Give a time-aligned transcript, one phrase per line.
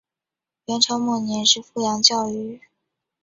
[0.65, 2.59] 元朝末年是富阳教谕。